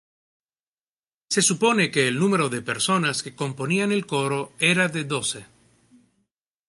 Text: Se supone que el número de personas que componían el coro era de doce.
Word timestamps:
Se 1.29 1.43
supone 1.43 1.91
que 1.91 2.07
el 2.07 2.17
número 2.17 2.49
de 2.49 2.63
personas 2.63 3.21
que 3.21 3.35
componían 3.35 3.91
el 3.91 4.07
coro 4.07 4.51
era 4.59 4.87
de 4.87 5.03
doce. 5.03 5.45